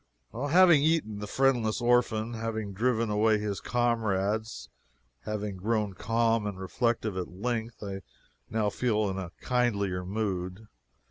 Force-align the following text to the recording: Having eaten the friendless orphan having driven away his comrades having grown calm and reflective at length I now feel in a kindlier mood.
Having 0.33 0.81
eaten 0.81 1.19
the 1.19 1.27
friendless 1.27 1.79
orphan 1.79 2.33
having 2.33 2.73
driven 2.73 3.11
away 3.11 3.37
his 3.37 3.61
comrades 3.61 4.67
having 5.25 5.57
grown 5.57 5.93
calm 5.93 6.47
and 6.47 6.59
reflective 6.59 7.15
at 7.15 7.27
length 7.31 7.83
I 7.83 8.01
now 8.49 8.71
feel 8.71 9.09
in 9.11 9.19
a 9.19 9.29
kindlier 9.43 10.03
mood. 10.03 10.65